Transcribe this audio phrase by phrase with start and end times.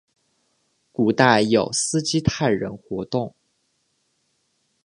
[0.91, 3.35] 古代有斯基泰人活动。